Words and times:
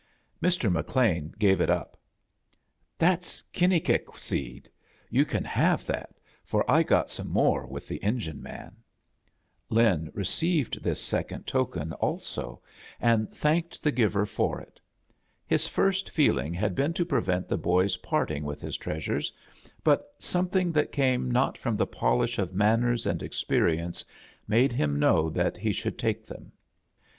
Mr. 0.41 0.71
McLean 0.71 1.31
gave 1.37 1.61
H 1.61 1.69
up. 1.69 1.95
"That's 2.97 3.43
kinni 3.53 3.79
fcinnic 3.79 4.17
seed. 4.17 4.67
You 5.11 5.25
can 5.25 5.43
have 5.43 5.85
that, 5.85 6.15
for 6.43 6.65
I 6.67 6.81
got 6.81 7.11
some 7.11 7.29
more 7.29 7.67
with 7.67 7.87
the 7.87 8.01
engine 8.01 8.41
man." 8.41 8.77
Lin 9.69 10.09
received 10.15 10.81
this 10.81 10.99
second 10.99 11.45
token 11.45 11.93
also, 11.93 12.63
and 12.99 13.09
y/ 13.09 13.09
A 13.09 13.09
JOURNEY 13.11 13.11
IN 13.11 13.21
SEARCH 13.21 13.21
OF 13.21 13.31
CHRISTMAS 13.31 13.39
thanked 13.41 13.83
the 13.83 13.91
giver 13.91 14.25
for 14.25 14.59
it. 14.59 14.81
His 15.45 15.67
first 15.67 16.09
feeling 16.09 16.55
had 16.55 16.73
been 16.73 16.93
to 16.93 17.05
prevent 17.05 17.47
the 17.47 17.59
boy's 17.59 17.97
parting 17.97 18.43
with 18.43 18.59
his 18.59 18.77
treasures, 18.77 19.31
but 19.83 20.15
something 20.17 20.71
that 20.71 20.91
came 20.91 21.29
not 21.29 21.59
from 21.59 21.77
the 21.77 21.85
polish 21.85 22.39
of 22.39 22.55
manners 22.55 23.05
and 23.05 23.21
experience 23.21 24.03
made 24.47 24.71
him 24.73 24.97
know 24.97 25.29
that 25.29 25.59
he 25.59 25.69
shotild 25.69 25.99
take 25.99 26.25
them. 26.25 26.51